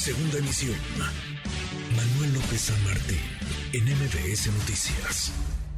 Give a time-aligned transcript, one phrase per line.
[0.00, 0.78] Segunda emisión.
[1.94, 3.18] Manuel López San Martín,
[3.74, 5.30] en MBS Noticias.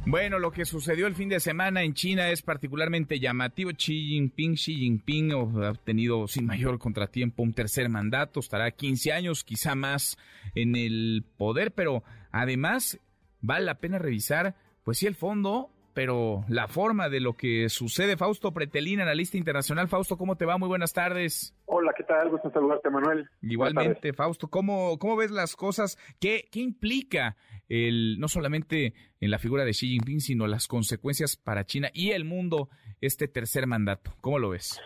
[0.05, 3.71] Bueno, lo que sucedió el fin de semana en China es particularmente llamativo.
[3.71, 9.43] Xi Jinping, Xi Jinping ha tenido sin mayor contratiempo un tercer mandato, estará 15 años,
[9.43, 10.17] quizá más
[10.55, 13.01] en el poder, pero además
[13.41, 14.55] vale la pena revisar,
[14.85, 18.17] pues sí, el fondo pero la forma de lo que sucede.
[18.17, 19.87] Fausto Pretelín, analista internacional.
[19.87, 20.57] Fausto, ¿cómo te va?
[20.57, 21.55] Muy buenas tardes.
[21.75, 22.29] Hola, ¿qué tal?
[22.29, 23.27] Gusto saludarte, Manuel.
[23.41, 24.47] Igualmente, Fausto.
[24.47, 25.97] ¿Cómo, ¿Cómo ves las cosas?
[26.19, 27.35] ¿Qué, ¿Qué implica
[27.67, 32.11] el, no solamente en la figura de Xi Jinping, sino las consecuencias para China y
[32.11, 32.69] el mundo
[33.01, 34.11] este tercer mandato?
[34.21, 34.79] ¿Cómo lo ves?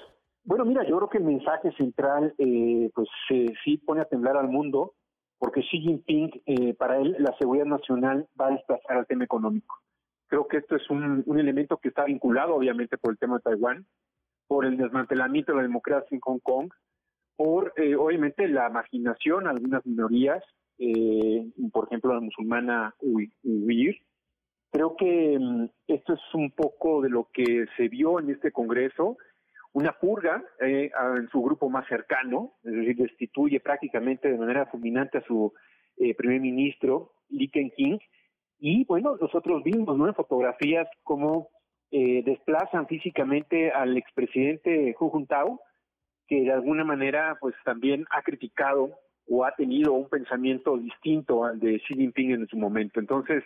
[0.46, 4.38] Bueno, mira, yo creo que el mensaje central, eh, pues eh, sí pone a temblar
[4.38, 4.94] al mundo,
[5.40, 9.76] porque Xi Jinping, eh, para él, la seguridad nacional va a desplazar al tema económico.
[10.28, 13.86] Creo que esto es un, elemento que está vinculado, obviamente, por el tema de Taiwán,
[14.48, 16.70] por el desmantelamiento de la democracia en Hong Kong,
[17.36, 20.44] por, eh, obviamente, la marginación a algunas minorías,
[20.80, 24.02] eh, por ejemplo, la musulmana huir.
[24.72, 29.18] Creo que mm, esto es un poco de lo que se vio en este Congreso,
[29.74, 35.20] una purga eh, en su grupo más cercano, es decir, destituye prácticamente de manera fulminante
[35.20, 35.54] a su
[36.16, 37.98] primer ministro, Li King,
[38.60, 40.08] y bueno, nosotros vimos ¿no?
[40.08, 41.50] en fotografías cómo
[41.92, 45.62] eh, desplazan físicamente al expresidente Hu Jintao,
[46.28, 48.92] que de alguna manera pues también ha criticado
[49.30, 53.00] o ha tenido un pensamiento distinto al de Xi Jinping en su momento.
[53.00, 53.44] Entonces,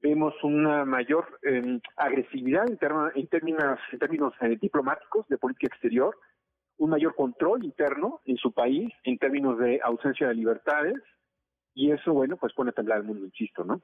[0.00, 2.78] vemos una mayor em, agresividad en,
[3.14, 6.16] en, términos, en términos eh, diplomáticos de política exterior,
[6.76, 11.00] un mayor control interno en su país en términos de ausencia de libertades,
[11.74, 13.80] y eso, bueno, pues pone a temblar el mundo, insisto, ¿no?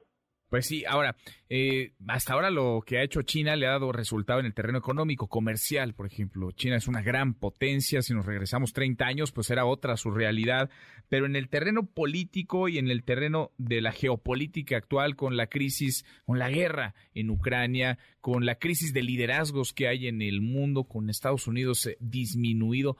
[0.51, 1.15] Pues sí, ahora,
[1.47, 4.79] eh, hasta ahora lo que ha hecho China le ha dado resultado en el terreno
[4.79, 6.51] económico, comercial, por ejemplo.
[6.51, 10.69] China es una gran potencia, si nos regresamos 30 años, pues era otra su realidad,
[11.07, 15.47] pero en el terreno político y en el terreno de la geopolítica actual, con la
[15.47, 20.41] crisis, con la guerra en Ucrania, con la crisis de liderazgos que hay en el
[20.41, 22.97] mundo, con Estados Unidos eh, disminuido,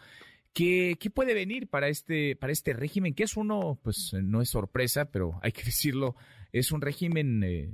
[0.54, 3.14] ¿Qué, ¿Qué, puede venir para este, para este régimen?
[3.14, 6.16] Que es uno, pues no es sorpresa, pero hay que decirlo,
[6.54, 7.74] es un régimen eh,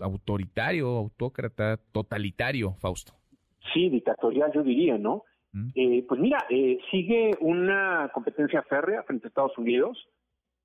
[0.00, 3.14] autoritario, autócrata, totalitario, Fausto.
[3.72, 5.24] Sí, dictatorial yo diría, ¿no?
[5.52, 5.68] Mm.
[5.74, 10.08] Eh, pues mira, eh, sigue una competencia férrea frente a Estados Unidos.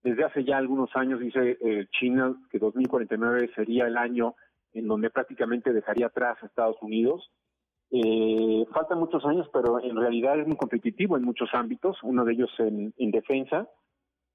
[0.04, 1.60] Desde hace ya algunos años dice
[1.92, 4.34] China que 2049 sería el año
[4.74, 7.30] en donde prácticamente dejaría atrás a Estados Unidos.
[8.74, 12.50] faltan muchos años, pero en realidad es muy competitivo en muchos ámbitos, uno de ellos
[12.58, 13.70] en, en defensa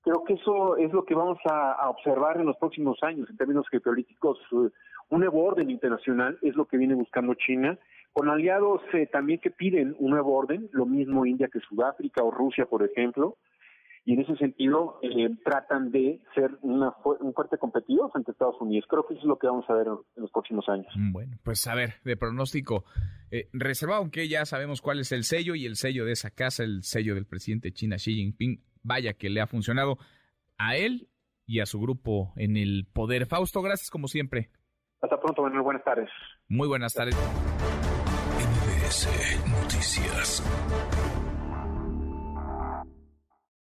[0.06, 3.66] creo que eso es lo que vamos a, observar en los próximos años en términos
[3.68, 4.38] geopolíticos.
[4.52, 4.70] Eh,
[5.10, 7.76] un nuevo orden internacional es lo que viene buscando China,
[8.12, 12.30] con aliados eh, también que piden un nuevo orden, lo mismo India que Sudáfrica o
[12.30, 13.36] Rusia, por ejemplo,
[14.04, 18.60] y en ese sentido eh, tratan de ser una un fuerte competidor frente a Estados
[18.60, 18.86] Unidos.
[18.88, 20.86] Creo que eso es lo que vamos a ver en, los próximos años.
[20.94, 22.84] Mm, bueno, pues a ver, de pronóstico
[23.52, 26.84] reservado, aunque ya sabemos cuál es el sello y el sello de esa casa, el
[26.84, 29.98] sello del presidente China Xi Jinping vaya que le ha funcionado
[30.58, 31.08] a él
[31.46, 33.26] y a su grupo en el poder.
[33.26, 34.50] Fausto, gracias como siempre.
[35.00, 35.62] Hasta pronto, Manuel.
[35.62, 36.08] Buenas tardes.
[36.48, 37.16] Muy buenas tardes.
[39.46, 40.42] Noticias.